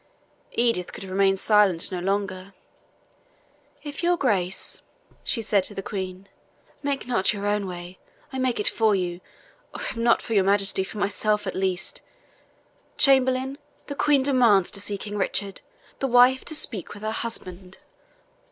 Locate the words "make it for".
8.39-8.95